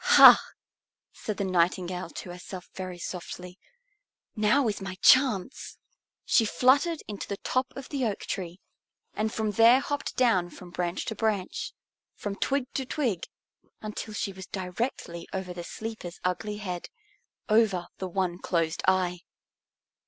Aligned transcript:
"Ha!" 0.15 0.43
said 1.13 1.37
the 1.37 1.43
Nightingale 1.43 2.09
to 2.09 2.31
herself 2.31 2.67
very 2.73 2.97
softly. 2.97 3.59
"Now 4.35 4.67
is 4.67 4.81
my 4.81 4.95
chance!" 4.95 5.77
She 6.25 6.43
fluttered 6.43 7.03
into 7.07 7.27
the 7.27 7.37
top 7.37 7.67
of 7.75 7.89
the 7.89 8.03
oak 8.05 8.21
tree, 8.21 8.59
and 9.13 9.31
from 9.31 9.51
there 9.51 9.79
hopped 9.79 10.15
down 10.17 10.49
from 10.49 10.71
branch 10.71 11.05
to 11.05 11.15
branch, 11.15 11.73
from 12.15 12.35
twig 12.35 12.63
to 12.73 12.83
twig, 12.87 13.27
until 13.79 14.15
she 14.15 14.33
was 14.33 14.47
directly 14.47 15.27
over 15.33 15.53
the 15.53 15.63
sleeper's 15.63 16.19
ugly 16.23 16.57
head, 16.57 16.87
over 17.47 17.85
the 17.99 18.07
one 18.09 18.39
closed 18.39 18.81
eye. 18.87 19.19